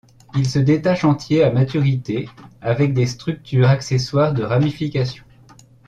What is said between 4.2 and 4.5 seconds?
de